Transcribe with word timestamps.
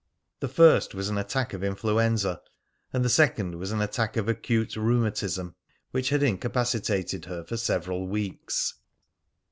The 0.39 0.47
first 0.47 0.95
was 0.95 1.09
an 1.09 1.19
attack 1.19 1.53
of 1.53 1.63
influenza, 1.63 2.41
and 2.91 3.05
the 3.05 3.07
second 3.07 3.59
was 3.59 3.71
an 3.71 3.81
attack 3.83 4.17
of 4.17 4.27
acute 4.27 4.75
rheumatism, 4.75 5.53
which 5.91 6.09
had 6.09 6.23
incapacitated 6.23 7.25
her 7.25 7.43
for 7.43 7.55
several 7.55 8.07
weeks. 8.07 8.73